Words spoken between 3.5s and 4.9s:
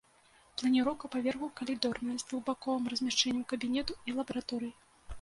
кабінетаў і лабараторый.